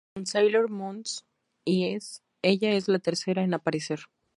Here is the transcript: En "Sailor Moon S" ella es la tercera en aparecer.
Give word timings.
En 0.15 0.25
"Sailor 0.25 0.71
Moon 0.71 1.03
S" 1.63 2.21
ella 2.41 2.71
es 2.71 2.87
la 2.87 2.97
tercera 2.97 3.43
en 3.43 3.53
aparecer. 3.53 3.99